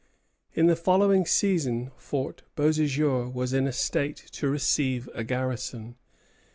In 0.55 0.65
the 0.65 0.75
following 0.75 1.27
season 1.27 1.91
Fort 1.95 2.41
Beauséjour 2.57 3.31
was 3.31 3.53
in 3.53 3.67
a 3.67 3.71
state 3.71 4.15
to 4.31 4.49
receive 4.49 5.07
a 5.13 5.23
garrison. 5.23 5.95